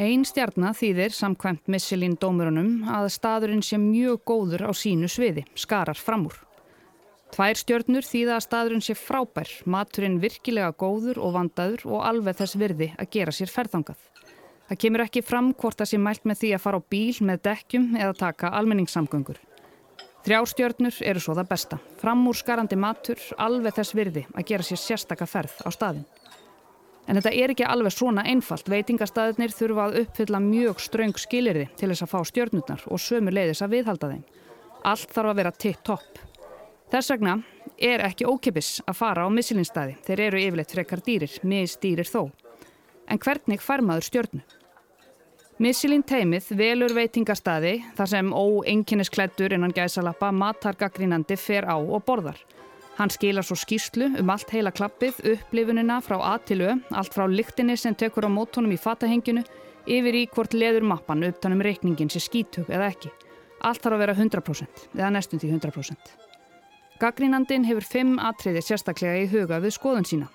Einn 0.02 0.24
stjarnar 0.26 0.74
þýðir 0.74 1.14
samkvæmt 1.14 1.68
Michelin 1.70 2.16
dómurunum 2.18 2.88
að 2.90 3.12
staðurinn 3.14 3.60
sé 3.62 3.78
mjög 3.78 4.24
góður 4.26 4.64
á 4.66 4.72
sínu 4.74 5.06
sviði, 5.06 5.44
skarar 5.54 6.00
fram 6.00 6.24
úr. 6.26 6.40
Tvær 7.36 7.60
stjörnur 7.60 8.08
þýða 8.08 8.40
að 8.40 8.46
staðurinn 8.48 8.82
sé 8.82 8.96
frábær, 8.98 9.52
maturinn 9.70 10.18
virkilega 10.24 10.72
góður 10.74 11.20
og 11.22 11.36
vandaður 11.36 11.86
og 11.86 12.08
alveg 12.10 12.40
þess 12.40 12.58
virði 12.58 12.88
að 12.98 13.12
gera 13.14 13.36
sér 13.36 13.54
ferðangað. 13.54 14.02
Það 14.72 14.82
kemur 14.86 15.04
ekki 15.06 15.24
fram 15.28 15.54
hvort 15.54 15.78
það 15.78 15.92
sé 15.92 16.02
mælt 16.02 16.26
með 16.26 16.42
því 16.42 16.52
að 16.56 16.64
fara 16.66 16.82
á 16.82 16.90
bíl 16.96 17.22
með 17.30 17.44
dekkjum 17.52 17.88
eða 18.02 18.18
taka 18.24 18.52
almenningssamgöngur. 18.58 19.38
Þrjár 20.26 20.50
stjörnur 20.50 20.98
eru 21.14 21.22
svo 21.22 21.38
það 21.38 21.52
besta. 21.54 21.80
Framúrskarandi 22.02 22.82
matur, 22.88 23.22
alveg 23.38 23.78
þess 23.78 23.94
virði 23.94 24.26
að 24.34 24.50
gera 24.50 24.66
sér 24.66 24.82
sérstaka 24.82 25.30
ferð 25.30 25.62
á 25.62 25.70
staðin. 25.70 26.10
En 27.08 27.18
þetta 27.18 27.34
er 27.34 27.54
ekki 27.54 27.66
alveg 27.66 27.94
svona 27.96 28.26
einfalt. 28.30 28.70
Veitingastæðinir 28.70 29.54
þurfa 29.56 29.88
að 29.88 29.98
uppfylla 30.04 30.42
mjög 30.44 30.84
ströng 30.84 31.18
skilirði 31.18 31.68
til 31.80 31.90
þess 31.90 32.06
að 32.06 32.12
fá 32.14 32.20
stjörnurnar 32.30 32.86
og 32.88 33.02
sömu 33.02 33.34
leiðis 33.34 33.64
að 33.66 33.78
viðhalda 33.78 34.12
þeim. 34.14 34.24
Allt 34.92 35.16
þarf 35.16 35.32
að 35.32 35.42
vera 35.42 35.56
tipp-topp. 35.64 36.22
Þess 36.92 37.12
vegna 37.14 37.36
er 37.82 38.04
ekki 38.06 38.28
ókipis 38.28 38.80
að 38.86 38.98
fara 39.00 39.26
á 39.26 39.30
missilinstæði. 39.32 39.98
Þeir 40.06 40.24
eru 40.28 40.42
yfirleitt 40.46 40.74
frekar 40.76 41.04
dýrir, 41.06 41.38
misdýrir 41.48 42.10
þó. 42.10 42.32
En 43.08 43.20
hvernig 43.20 43.64
fær 43.64 43.84
maður 43.86 44.08
stjörnu? 44.08 44.42
Missilin 45.62 46.02
teimið 46.02 46.48
velur 46.58 46.94
veitingastæði 46.98 47.76
þar 47.98 48.10
sem 48.10 48.32
óenginnisklættur 48.34 49.54
innan 49.54 49.76
gæsalappa 49.76 50.32
matargagrínandi 50.34 51.38
fer 51.38 51.68
á 51.70 51.78
og 51.78 52.02
borðar. 52.08 52.40
Hann 53.00 53.10
skila 53.10 53.42
svo 53.44 53.56
skýrslu 53.56 54.10
um 54.20 54.30
allt 54.34 54.52
heila 54.52 54.72
klappið, 54.76 55.22
upplifunina 55.34 56.02
frá 56.04 56.18
A 56.20 56.38
til 56.44 56.62
Ö, 56.66 56.76
allt 56.92 57.16
frá 57.16 57.24
lyktinni 57.30 57.78
sem 57.80 57.96
tekur 57.96 58.28
á 58.28 58.30
mótónum 58.30 58.74
í 58.76 58.80
fatahenginu, 58.80 59.44
yfir 59.88 60.18
í 60.20 60.26
hvort 60.34 60.54
leður 60.54 60.86
mappan 60.86 61.24
upptanum 61.30 61.64
reikningin 61.64 62.12
sé 62.12 62.20
skítug 62.20 62.70
eða 62.70 62.92
ekki. 62.92 63.14
Allt 63.62 63.82
þarf 63.82 63.96
að 63.96 64.04
vera 64.04 64.18
100% 64.18 64.86
eða 64.98 65.14
næstum 65.16 65.40
því 65.40 65.56
100%. 65.56 66.14
Gaggrínandin 67.02 67.66
hefur 67.66 67.88
fimm 67.88 68.20
atriði 68.22 68.62
sérstaklega 68.66 69.24
í 69.24 69.30
huga 69.32 69.58
við 69.64 69.76
skoðun 69.78 70.06
sína. 70.06 70.28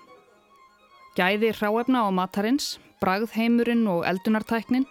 Gæði 1.15 1.53
hráefna 1.55 2.03
á 2.03 2.09
matarins, 2.11 2.75
bragðheimurinn 2.99 3.85
og 3.87 4.03
eldunartæknin, 4.09 4.85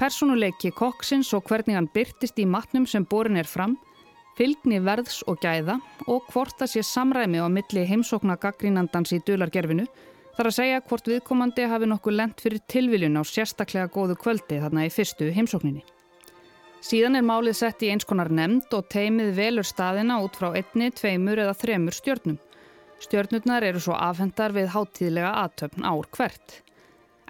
personuleiki 0.00 0.72
kokksins 0.74 1.30
og 1.36 1.46
hvernig 1.46 1.78
hann 1.78 1.90
byrtist 1.94 2.40
í 2.42 2.48
matnum 2.48 2.88
sem 2.90 3.06
borin 3.06 3.38
er 3.38 3.46
fram, 3.46 3.76
fylgni 4.38 4.80
verðs 4.84 5.22
og 5.28 5.40
gæða 5.42 5.78
og 6.06 6.28
hvort 6.32 6.56
það 6.60 6.72
sé 6.74 6.84
samræmi 6.86 7.42
á 7.42 7.48
milli 7.52 7.84
heimsókna 7.88 8.38
gaggrínandans 8.40 9.12
í 9.16 9.20
dulargerfinu 9.26 9.86
þar 10.36 10.48
að 10.48 10.56
segja 10.56 10.84
hvort 10.88 11.10
viðkomandi 11.10 11.66
hafi 11.68 11.88
nokkuð 11.90 12.16
lent 12.18 12.44
fyrir 12.44 12.62
tilviljun 12.72 13.20
á 13.20 13.22
sérstaklega 13.28 13.90
góðu 13.92 14.16
kvöldi 14.20 14.60
þarna 14.62 14.86
í 14.88 14.92
fyrstu 14.92 15.28
heimsókninni. 15.36 15.84
Síðan 16.82 17.20
er 17.20 17.26
málið 17.26 17.60
sett 17.60 17.82
í 17.86 17.92
eins 17.92 18.06
konar 18.08 18.32
nefnd 18.32 18.72
og 18.74 18.88
teimið 18.90 19.36
velur 19.36 19.66
staðina 19.66 20.18
út 20.24 20.34
frá 20.34 20.48
einni, 20.50 20.88
tveimur 20.90 21.38
eða 21.44 21.54
þremur 21.54 21.94
stjörnum. 21.94 22.40
Stjörnurnar 23.02 23.62
eru 23.66 23.82
svo 23.82 23.94
afhendar 23.94 24.54
við 24.56 24.72
háttíðlega 24.74 25.30
aðtöfn 25.44 25.86
ár 25.86 26.08
hvert. 26.16 26.62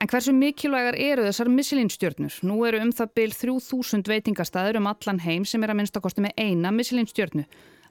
En 0.02 0.08
hversu 0.10 0.32
mikilvægar 0.34 0.96
eru 0.98 1.22
þessar 1.28 1.46
Michelin-stjörnur? 1.46 2.40
Nú 2.42 2.56
eru 2.66 2.80
um 2.82 2.88
það 2.90 3.10
byl 3.14 3.34
3000 3.38 4.08
veitingastæður 4.10 4.80
um 4.80 4.88
allan 4.90 5.20
heim 5.22 5.44
sem 5.46 5.62
er 5.62 5.70
að 5.70 5.78
minnstakosti 5.78 6.24
með 6.24 6.40
eina 6.42 6.72
Michelin-stjörnu. 6.74 7.44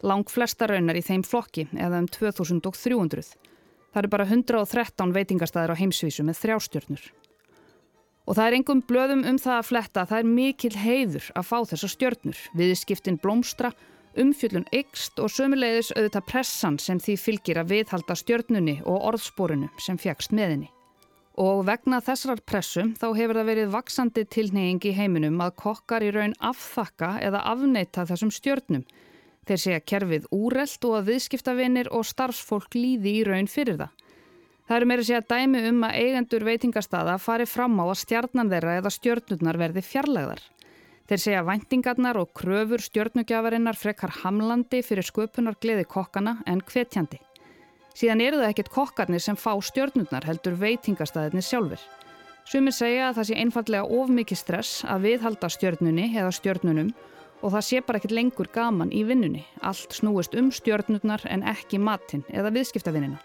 Lang 0.04 0.28
flesta 0.28 0.68
raunar 0.68 1.00
í 1.00 1.04
þeim 1.08 1.24
flokki, 1.24 1.70
eða 1.72 2.02
um 2.02 2.10
2300. 2.12 3.24
Það 3.94 4.02
eru 4.02 4.12
bara 4.12 4.26
113 4.28 5.14
veitingastæður 5.16 5.72
á 5.72 5.80
heimsvísu 5.80 6.26
með 6.28 6.42
þrjástjörnur. 6.42 7.06
Og 8.28 8.36
það 8.36 8.44
er 8.44 8.58
engum 8.60 8.84
blöðum 8.92 9.24
um 9.32 9.40
það 9.40 9.62
að 9.62 9.70
fletta 9.70 10.04
að 10.04 10.12
það 10.12 10.26
er 10.26 10.30
mikil 10.34 10.74
heiður 10.84 11.32
að 11.32 11.48
fá 11.48 11.58
þessa 11.72 11.92
stjörnur, 11.96 12.44
viðskiptin 12.60 13.22
blómstra, 13.24 13.72
umfjöllun 14.20 14.68
ykst 14.76 15.24
og 15.24 15.32
sömulegðis 15.32 15.96
auðvitað 15.96 16.28
pressan 16.28 16.76
sem 16.76 17.00
því 17.00 17.18
fylgir 17.24 17.64
að 17.64 17.72
viðhalda 17.78 18.20
stjörnunni 18.20 18.82
og 18.84 19.00
orðsporunu 19.14 19.72
sem 19.80 19.96
fjækst 19.96 20.36
meðinni. 20.36 20.74
Og 21.42 21.64
vegna 21.66 21.98
þessar 22.06 22.38
pressum 22.46 22.92
þá 23.00 23.08
hefur 23.18 23.40
það 23.40 23.48
verið 23.50 23.72
vaksandi 23.74 24.24
tilneying 24.30 24.84
í 24.86 24.92
heiminum 24.94 25.40
að 25.42 25.56
kokkar 25.64 26.04
í 26.06 26.12
raun 26.14 26.36
afþakka 26.38 27.16
eða 27.26 27.42
afneita 27.50 28.04
þessum 28.06 28.30
stjörnum. 28.36 28.84
Þeir 29.50 29.62
segja 29.64 29.80
kerfið 29.92 30.28
úrelt 30.38 30.86
og 30.86 31.00
að 31.00 31.10
viðskiptavinir 31.10 31.90
og 31.98 32.06
starfsfólk 32.06 32.78
líði 32.78 33.16
í 33.22 33.24
raun 33.26 33.50
fyrir 33.50 33.80
það. 33.80 33.96
Það 34.68 34.78
eru 34.78 34.90
meira 34.92 35.08
segja 35.08 35.24
dæmi 35.34 35.64
um 35.72 35.82
að 35.88 35.98
eigendur 36.04 36.46
veitingastada 36.46 37.18
fari 37.18 37.50
fram 37.50 37.82
á 37.82 37.86
að 37.90 37.98
stjarnan 38.04 38.54
þeirra 38.54 38.78
eða 38.84 38.94
stjörnurnar 39.00 39.62
verði 39.64 39.86
fjarlæðar. 39.88 40.46
Þeir 41.10 41.24
segja 41.26 41.42
væntingarnar 41.50 42.22
og 42.22 42.30
kröfur 42.38 42.86
stjörnugjafarinnar 42.86 43.82
frekar 43.82 44.14
hamlandi 44.22 44.86
fyrir 44.86 45.10
sköpunar 45.10 45.58
gleði 45.58 45.90
kokkana 45.90 46.38
en 46.46 46.62
hvetjandi. 46.62 47.18
Síðan 47.98 48.22
eru 48.24 48.40
það 48.40 48.52
ekkit 48.54 48.72
kokkarnir 48.72 49.24
sem 49.24 49.38
fá 49.40 49.52
stjörnurnar 49.62 50.26
heldur 50.28 50.56
veitingastæðinni 50.62 51.44
sjálfur. 51.44 51.82
Sumir 52.48 52.74
segja 52.76 53.10
að 53.10 53.20
það 53.20 53.28
sé 53.30 53.40
einfallega 53.42 54.00
of 54.00 54.10
mikið 54.12 54.40
stress 54.40 54.86
að 54.88 55.08
viðhalda 55.08 55.50
stjörnunni 55.52 56.08
eða 56.16 56.32
stjörnunum 56.36 56.94
og 57.42 57.54
það 57.54 57.68
sé 57.68 57.82
bara 57.86 58.02
ekkit 58.02 58.16
lengur 58.16 58.50
gaman 58.54 58.94
í 58.94 59.04
vinnunni. 59.08 59.44
Allt 59.62 59.94
snúist 59.98 60.36
um 60.38 60.50
stjörnurnar 60.54 61.26
en 61.30 61.46
ekki 61.48 61.80
matinn 61.82 62.26
eða 62.30 62.54
viðskiptavinnina. 62.56 63.20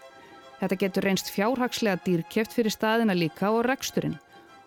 Þetta 0.61 0.79
getur 0.83 1.05
reynst 1.05 1.31
fjárhagslega 1.33 2.01
dýrkjeft 2.05 2.55
fyrir 2.55 2.73
staðina 2.73 3.17
líka 3.17 3.51
og 3.53 3.65
reksturinn 3.67 4.17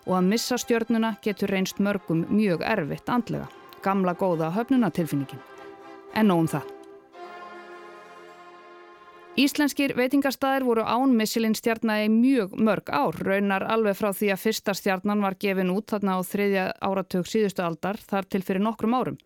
og 0.07 0.17
að 0.17 0.29
missa 0.33 0.57
stjörnuna 0.57 1.15
getur 1.23 1.51
reynst 1.51 1.81
mörgum 1.83 2.25
mjög 2.29 2.63
erfitt 2.65 3.09
andlega. 3.11 3.47
Gamla 3.83 4.15
góða 4.17 4.51
höfnunatilfinningin. 4.55 5.41
En 6.15 6.31
nógum 6.31 6.49
það. 6.51 6.80
Íslenskir 9.39 9.93
veitingastæðir 9.95 10.65
voru 10.67 10.83
án 10.83 11.13
í 11.15 12.07
mjög 12.11 12.55
mörg 12.59 12.89
ár, 12.91 13.15
raunar 13.15 13.63
alveg 13.63 13.95
frá 13.95 14.11
því 14.11 14.31
að 14.33 14.41
fyrsta 14.43 14.73
stjarnan 14.75 15.21
var 15.23 15.37
gefin 15.39 15.71
út 15.71 15.87
þarna 15.87 16.17
á 16.19 16.21
þriðja 16.21 16.65
áratug 16.83 17.25
síðustu 17.25 17.63
aldar 17.63 17.95
þar 17.95 18.27
til 18.27 18.41
fyrir 18.43 18.61
nokkrum 18.61 18.93
árum. 18.93 19.17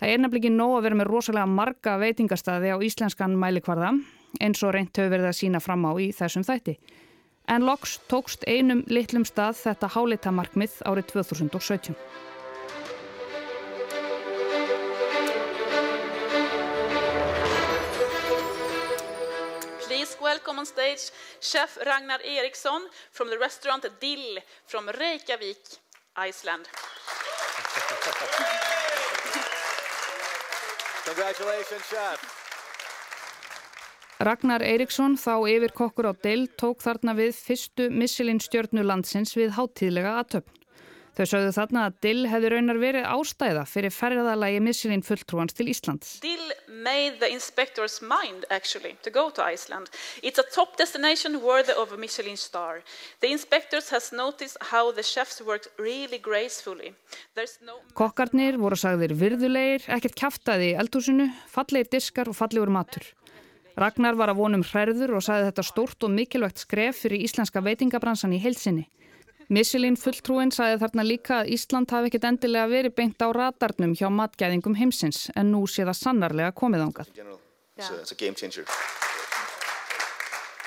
Það 0.00 0.08
er 0.08 0.18
nefnilega 0.24 0.48
ekki 0.48 0.56
nóg 0.56 0.78
að 0.78 0.82
vera 0.86 0.98
með 1.02 1.10
rosalega 1.12 1.46
marga 1.46 1.98
veitingastæði 2.00 2.72
á 2.72 2.76
íslenskan 2.80 3.36
mælikvarða 3.36 3.92
eins 4.40 4.64
og 4.64 4.72
reynt 4.72 4.96
hefur 4.96 5.12
verið 5.12 5.28
að 5.28 5.38
sína 5.42 5.60
fram 5.60 5.84
á 5.84 5.92
í 6.00 6.08
þessum 6.16 6.48
þætti. 6.48 6.78
En 7.52 7.68
loks 7.68 7.98
tókst 8.08 8.48
einum 8.48 8.86
litlum 8.88 9.28
stað 9.28 9.60
þetta 9.66 9.92
hálitamarkmið 9.92 10.80
árið 10.88 11.12
2017. 11.12 11.92
on 20.62 20.66
stage 20.66 21.10
chef 21.40 21.76
Ragnar 21.86 22.20
Eriksson 22.24 22.82
from 23.10 23.28
the 23.30 23.38
restaurant 23.38 23.84
Dill 24.00 24.38
from 24.66 24.88
Reykjavik, 24.88 25.58
Iceland. 26.16 26.68
Congratulations, 31.04 31.84
chef. 31.90 32.18
Ragnar 34.22 34.62
Eiríksson, 34.62 35.16
þá 35.18 35.34
yfir 35.50 35.72
kokkur 35.74 36.06
á 36.06 36.14
Dill, 36.22 36.46
tók 36.54 36.78
þarna 36.84 37.16
við 37.18 37.34
fyrstu 37.34 37.88
Michelin 37.90 38.38
stjörnu 38.38 38.84
landsins 38.86 39.34
við 39.34 39.56
háttíðlega 39.58 40.14
aðtöfn. 40.20 40.61
Þau 41.12 41.26
sögðu 41.28 41.48
þarna 41.52 41.80
að 41.86 41.96
Dill 42.06 42.28
hefði 42.32 42.50
raunar 42.54 42.78
verið 42.80 43.06
ástæða 43.12 43.62
fyrir 43.68 43.92
ferðalagi 43.92 44.60
Michelin 44.64 45.02
fulltrúans 45.04 45.52
til 45.52 45.66
Íslands. 45.68 46.14
Dill 46.24 46.54
made 46.72 47.18
the 47.20 47.28
inspector's 47.28 47.98
mind 48.00 48.46
actually 48.48 48.96
to 49.04 49.12
go 49.12 49.28
to 49.28 49.44
Iceland. 49.44 49.90
It's 50.22 50.40
a 50.40 50.46
top 50.54 50.78
destination 50.80 51.42
worthy 51.44 51.76
of 51.76 51.92
a 51.92 51.98
Michelin 52.00 52.38
star. 52.40 52.80
The 53.20 53.28
inspectors 53.28 53.90
has 53.92 54.08
noticed 54.12 54.56
how 54.72 54.90
the 54.92 55.02
chefs 55.02 55.42
work 55.44 55.68
really 55.78 56.16
gracefully. 56.18 56.94
No... 57.60 57.76
Kokkarnir 57.92 58.56
voru 58.56 58.80
sagðir 58.80 59.12
virðulegir, 59.12 59.84
ekkert 59.92 60.16
kæftæði 60.16 60.72
í 60.72 60.78
eldhúsinu, 60.80 61.28
fallegir 61.52 61.92
diskar 61.92 62.32
og 62.32 62.40
fallegur 62.40 62.72
matur. 62.72 63.04
Ragnar 63.76 64.16
var 64.16 64.32
að 64.32 64.40
vonum 64.40 64.64
hræður 64.64 65.18
og 65.18 65.28
sagði 65.28 65.50
þetta 65.50 65.68
stórt 65.68 66.08
og 66.08 66.16
mikilvægt 66.16 66.64
skref 66.64 67.04
fyrir 67.04 67.20
íslenska 67.28 67.60
veitingabransan 67.64 68.32
í 68.32 68.40
heilsinni. 68.40 68.88
Missilín 69.52 69.98
fulltrúin 70.00 70.48
sagði 70.54 70.78
þarna 70.80 71.04
líka 71.04 71.34
að 71.42 71.50
Ísland 71.52 71.90
hafi 71.92 72.08
ekkit 72.08 72.24
endilega 72.24 72.70
verið 72.70 72.94
beint 72.96 73.20
á 73.20 73.28
radarnum 73.36 73.92
hjá 73.98 74.08
matgæðingum 74.08 74.78
heimsins 74.78 75.26
en 75.36 75.50
nú 75.52 75.66
sé 75.68 75.84
það 75.84 75.98
sannarlega 75.98 76.54
komið 76.56 76.86
ángað. 76.86 77.10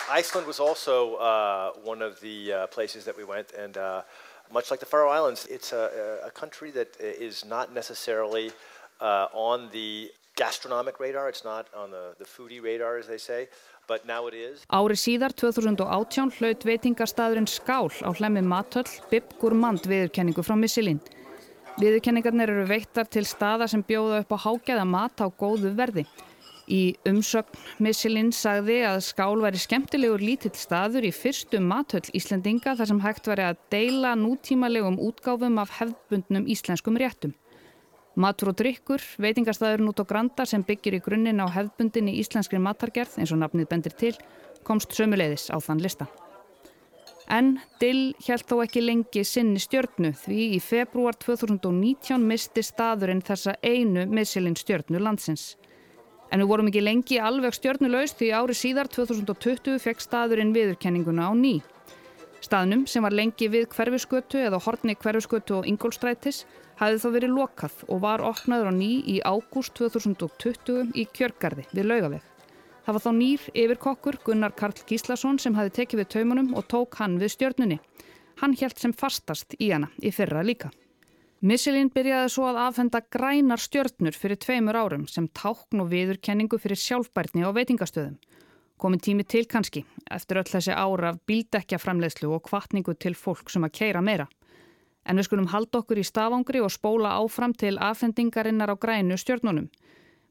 Iceland 0.08 0.46
was 0.46 0.60
also 0.60 1.16
uh, 1.16 1.72
one 1.84 2.04
of 2.04 2.20
the 2.20 2.54
uh, 2.54 2.68
places 2.68 3.06
that 3.06 3.18
we 3.18 3.24
went 3.24 3.54
and 3.54 3.76
uh, 3.76 4.04
much 4.54 4.70
like 4.70 4.80
the 4.80 4.86
Faroe 4.86 5.10
Islands, 5.10 5.48
it's 5.50 5.74
a, 5.74 6.20
a 6.24 6.30
country 6.30 6.70
that 6.72 6.96
is 7.00 7.44
not 7.44 7.74
necessarily 7.74 8.52
uh, 9.02 9.28
on 9.34 9.70
the 9.72 10.12
gastronomic 10.36 11.00
radar, 11.00 11.28
it's 11.28 11.44
not 11.44 11.66
on 11.76 11.90
the, 11.90 12.14
the 12.20 12.26
foodie 12.26 12.62
radar 12.62 12.98
as 12.98 13.08
they 13.08 13.18
say, 13.18 13.48
Ári 13.86 14.96
síðar 14.98 15.34
2018 15.38 16.32
hlaut 16.40 16.64
veitingastadurinn 16.66 17.46
Skál 17.46 17.92
á 18.02 18.10
hlemmi 18.18 18.42
Matöll 18.42 18.90
Bib 19.12 19.36
Gourmand 19.38 19.86
viðurkenningu 19.86 20.42
frá 20.42 20.56
Michelin. 20.58 20.98
Viðurkenningarnir 21.78 22.50
eru 22.50 22.66
veittar 22.66 23.06
til 23.06 23.26
staða 23.30 23.68
sem 23.70 23.84
bjóða 23.86 24.24
upp 24.24 24.34
á 24.34 24.38
hágæða 24.48 24.88
mat 24.90 25.22
á 25.22 25.30
góðu 25.30 25.76
verði. 25.78 26.06
Í 26.66 26.96
umsögn 27.06 27.62
Michelin 27.78 28.32
sagði 28.34 28.80
að 28.90 29.04
Skál 29.06 29.38
væri 29.44 29.62
skemmtilegur 29.62 30.24
lítill 30.24 30.56
staður 30.58 31.06
í 31.06 31.14
fyrstu 31.14 31.62
Matöll 31.62 32.10
Íslendinga 32.18 32.74
þar 32.80 32.90
sem 32.90 33.06
hægt 33.06 33.30
væri 33.30 33.46
að 33.52 33.62
deila 33.70 34.16
nútímalegum 34.18 34.98
útgáfum 34.98 35.62
af 35.62 35.78
hefðbundnum 35.78 36.50
íslenskum 36.50 36.98
réttum. 36.98 37.38
Matur 38.16 38.54
og 38.54 38.60
drikkur, 38.62 39.04
veitingastæðurinn 39.20 39.90
út 39.92 40.00
á 40.00 40.08
Granda 40.08 40.46
sem 40.48 40.64
byggir 40.64 40.96
í 40.96 41.02
grunninn 41.04 41.42
á 41.44 41.52
hefðbundinni 41.52 42.14
íslenskri 42.22 42.62
matargerð 42.64 43.18
eins 43.20 43.34
og 43.36 43.42
nafnið 43.42 43.68
bendir 43.74 43.96
til, 44.00 44.14
komst 44.64 44.96
sömuleiðis 44.96 45.50
á 45.52 45.60
þann 45.60 45.84
lista. 45.84 46.08
En 47.28 47.58
Dill 47.82 48.14
held 48.24 48.46
þó 48.48 48.62
ekki 48.64 48.86
lengi 48.86 49.26
sinni 49.28 49.60
stjörnu 49.60 50.14
því 50.22 50.42
í 50.56 50.60
februar 50.64 51.18
2019 51.20 52.24
misti 52.24 52.64
staðurinn 52.64 53.24
þessa 53.26 53.58
einu 53.66 54.06
missilinn 54.08 54.56
stjörnu 54.56 55.02
landsins. 55.02 55.56
En 56.32 56.40
við 56.40 56.52
vorum 56.54 56.70
ekki 56.70 56.84
lengi 56.86 57.18
alveg 57.20 57.58
stjörnulegst 57.58 58.22
því 58.22 58.30
ári 58.38 58.56
síðar 58.56 58.90
2020 58.94 59.82
fekk 59.82 60.06
staðurinn 60.06 60.54
viðurkenninguna 60.56 61.28
á 61.28 61.34
ný. 61.36 61.58
Staðnum 62.46 62.86
sem 62.88 63.04
var 63.04 63.16
lengi 63.16 63.50
við 63.50 63.68
hverfiskötu 63.74 64.40
eða 64.46 64.62
horni 64.62 64.96
hverfiskötu 64.96 65.60
og 65.60 65.68
ingólstrætis 65.68 66.46
hafði 66.80 67.02
þá 67.02 67.10
verið 67.16 67.36
lokað 67.36 67.82
og 67.88 68.02
var 68.04 68.24
opnaður 68.26 68.72
á 68.72 68.74
ný 68.76 68.92
í 69.04 69.18
ágúst 69.24 69.76
2020 69.80 70.96
í 70.96 71.06
Kjörgarði 71.16 71.68
við 71.72 71.90
Laugaveg. 71.92 72.24
Það 72.86 72.98
var 72.98 73.04
þá 73.06 73.12
nýr 73.18 73.44
yfirkokkur 73.64 74.18
Gunnar 74.26 74.54
Karl 74.54 74.82
Gíslason 74.86 75.40
sem 75.42 75.56
hafði 75.58 75.76
tekið 75.80 76.02
við 76.04 76.12
taumunum 76.14 76.52
og 76.54 76.68
tók 76.70 77.00
hann 77.00 77.18
við 77.22 77.34
stjörnunni. 77.34 77.80
Hann 78.42 78.54
helt 78.60 78.78
sem 78.78 78.94
fastast 78.94 79.56
í 79.58 79.72
hana 79.72 79.90
í 80.04 80.12
fyrra 80.14 80.44
líka. 80.46 80.70
Michelin 81.46 81.90
byrjaði 81.94 82.30
svo 82.32 82.46
að 82.50 82.62
afhenda 82.64 83.02
grænar 83.12 83.62
stjörnur 83.62 84.16
fyrir 84.18 84.40
tveimur 84.42 84.78
árum 84.78 85.08
sem 85.10 85.28
tákn 85.28 85.82
og 85.84 85.92
viðurkenningu 85.92 86.60
fyrir 86.62 86.80
sjálfbærtni 86.80 87.44
á 87.46 87.50
veitingastöðum. 87.56 88.16
Komin 88.82 89.00
tími 89.00 89.24
til 89.24 89.46
kannski, 89.48 89.86
eftir 90.12 90.42
öll 90.42 90.50
þessi 90.50 90.74
ára 90.76 91.14
af 91.14 91.20
bíldekjaframlegslu 91.30 92.32
og 92.36 92.44
kvartningu 92.50 92.96
til 93.00 93.16
fólk 93.16 93.52
sem 93.54 93.64
að 93.64 93.76
keira 93.78 94.02
meira. 94.04 94.26
En 95.06 95.20
við 95.20 95.28
skulum 95.28 95.50
halda 95.52 95.82
okkur 95.82 96.02
í 96.02 96.06
stafangri 96.06 96.62
og 96.66 96.74
spóla 96.74 97.16
áfram 97.22 97.54
til 97.54 97.78
afhendingarinnar 97.78 98.74
á 98.74 98.76
grænu 98.76 99.18
stjörnunum. 99.22 99.70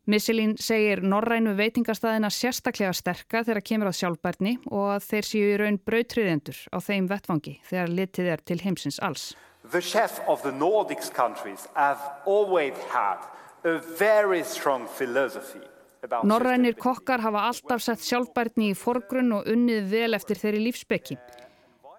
Michelin 0.06 0.56
segir 0.60 1.00
norrænu 1.00 1.54
veitingastæðina 1.56 2.28
sérstaklega 2.28 2.92
sterka 2.92 3.40
þegar 3.46 3.64
kemur 3.64 3.88
á 3.88 3.94
sjálfbærtni 3.96 4.58
og 4.68 4.90
að 4.98 5.06
þeir 5.08 5.28
séu 5.30 5.52
í 5.54 5.58
raun 5.62 5.78
brautriðendur 5.80 6.58
á 6.68 6.78
þeim 6.84 7.08
vettfangi 7.08 7.54
þegar 7.70 7.94
litið 8.00 8.32
er 8.34 8.44
til 8.44 8.58
heimsins 8.60 9.00
alls. 9.00 9.32
The 9.72 9.80
chefs 9.80 10.20
of 10.28 10.42
the 10.42 10.52
Nordics 10.52 11.08
countries 11.08 11.68
have 11.72 12.00
always 12.26 12.76
had 12.92 13.24
a 13.64 13.78
very 13.96 14.44
strong 14.44 14.84
philosophy 14.86 15.64
Norrænir 16.22 16.74
kokkar 16.76 17.22
hafa 17.24 17.46
alltaf 17.48 17.82
sett 17.82 18.02
sjálfbærtni 18.04 18.72
í 18.72 18.76
forgrunn 18.76 19.32
og 19.38 19.48
unnið 19.48 19.86
vel 19.88 20.16
eftir 20.16 20.36
þeirri 20.40 20.60
lífsbeki. 20.66 21.16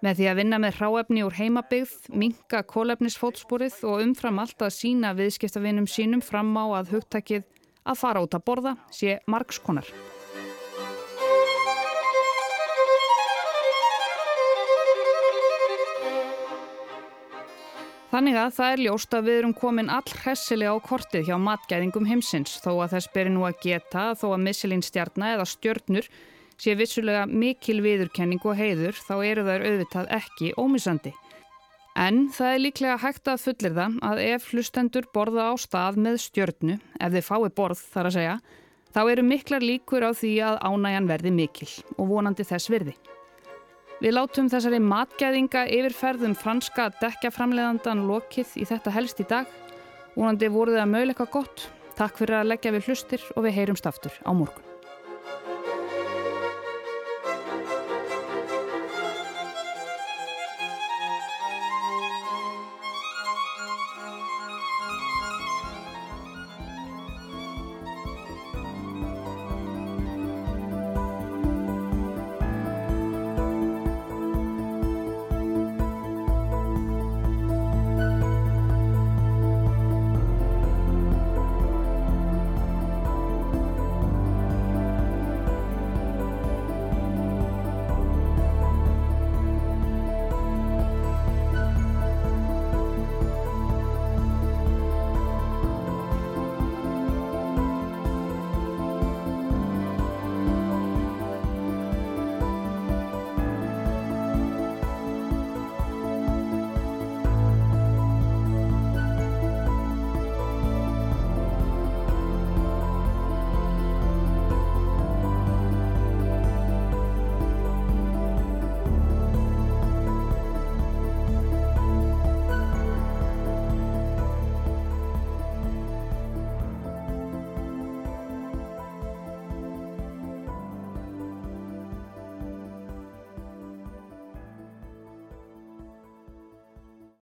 Með 0.04 0.18
því 0.18 0.26
að 0.28 0.38
vinna 0.42 0.58
með 0.60 0.74
hráefni 0.76 1.22
úr 1.24 1.36
heimabygð, 1.38 1.92
minka 2.12 2.60
kólefnisfótsporið 2.68 3.78
og 3.88 4.02
umfram 4.04 4.42
allt 4.42 4.66
að 4.66 4.74
sína 4.76 5.14
viðskiptavinum 5.16 5.86
sínum 5.88 6.20
fram 6.24 6.52
á 6.60 6.64
að 6.82 6.92
hugtakið 6.96 7.46
að 7.86 8.02
fara 8.02 8.26
út 8.26 8.36
að 8.36 8.44
borða 8.44 8.74
sé 8.92 9.16
margskonar. 9.24 9.88
Þannig 18.12 18.36
að 18.40 18.52
það 18.56 18.72
er 18.72 18.80
ljóst 18.84 19.14
að 19.16 19.26
við 19.26 19.38
erum 19.40 19.52
komin 19.56 19.90
all 19.92 20.12
hressilega 20.22 20.76
á 20.76 20.78
kortið 20.80 21.26
hjá 21.26 21.36
matgæðingum 21.42 22.06
heimsins 22.08 22.60
þó 22.64 22.70
að 22.84 22.94
þess 22.94 23.12
beri 23.16 23.32
nú 23.32 23.42
að 23.48 23.58
geta 23.64 24.04
þó 24.16 24.30
að 24.30 24.44
missilín 24.44 24.84
stjarnar 24.84 25.34
eða 25.34 25.48
stjörnur 25.50 26.08
sé 26.60 26.74
vissulega 26.78 27.26
mikil 27.28 27.80
viðurkenning 27.84 28.42
og 28.44 28.58
heiður 28.58 28.98
þá 28.98 29.14
eru 29.24 29.46
þær 29.46 29.64
auðvitað 29.68 30.12
ekki 30.18 30.52
ómisandi. 30.60 31.12
En 31.96 32.26
það 32.28 32.52
er 32.52 32.60
líklega 32.60 33.00
hægt 33.00 33.28
að 33.32 33.42
fullir 33.46 33.74
það 33.76 33.98
að 34.04 34.22
ef 34.26 34.48
hlustendur 34.52 35.06
borða 35.16 35.48
á 35.48 35.54
stað 35.56 36.00
með 36.04 36.20
stjörnu, 36.26 36.78
ef 37.00 37.12
þið 37.14 37.24
fái 37.24 37.50
borð 37.56 37.84
þar 37.94 38.10
að 38.10 38.16
segja, 38.18 38.34
þá 38.92 39.00
eru 39.04 39.24
miklar 39.24 39.64
líkur 39.64 40.04
á 40.04 40.12
því 40.12 40.32
að 40.44 40.58
ánæjan 40.68 41.08
verði 41.08 41.32
mikil 41.32 41.70
og 41.96 42.10
vonandi 42.12 42.44
þess 42.44 42.72
virði. 42.72 42.96
Við 43.96 44.12
látum 44.12 44.50
þessari 44.52 44.82
matgæðinga 44.84 45.62
yfirferðum 45.72 46.36
franska 46.36 46.90
dekkjaframleðandan 47.00 48.04
lokið 48.10 48.52
í 48.60 48.68
þetta 48.68 48.92
helst 48.92 49.24
í 49.24 49.28
dag. 49.30 49.48
Únandi 50.20 50.52
voruð 50.52 50.76
það 50.82 50.92
möguleika 50.92 51.30
gott. 51.32 51.68
Takk 51.96 52.20
fyrir 52.20 52.42
að 52.42 52.50
leggja 52.52 52.76
við 52.76 52.90
hlustir 52.90 53.28
og 53.32 53.48
við 53.48 53.56
heyrumst 53.56 53.88
aftur 53.88 54.12
á 54.20 54.36
morgun. 54.36 54.75